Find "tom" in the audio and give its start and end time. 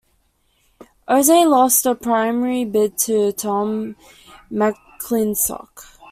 3.33-3.95